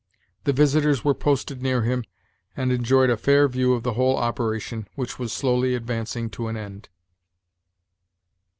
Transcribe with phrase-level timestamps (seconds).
[0.45, 2.05] The visitors were posted near him,
[2.57, 6.57] and enjoyed a fair view of the whole operation, which was slowly advancing to an
[6.57, 6.89] end.